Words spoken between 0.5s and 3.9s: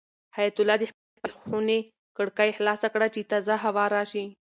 الله د خپلې خونې کړکۍ خلاصه کړه چې تازه هوا